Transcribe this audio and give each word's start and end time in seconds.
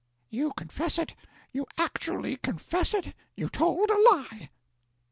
"You 0.31 0.51
confess 0.53 0.97
it 0.97 1.13
you 1.51 1.67
actually 1.77 2.37
confess 2.37 2.95
it 2.95 3.13
you 3.35 3.49
told 3.49 3.87
a 3.91 4.01
lie!" 4.01 4.49